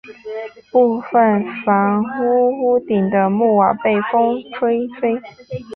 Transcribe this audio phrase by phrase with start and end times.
[0.73, 5.21] 部分房屋屋顶的木瓦被风吹飞。